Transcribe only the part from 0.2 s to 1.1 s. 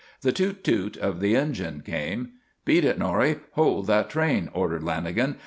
The toot, toot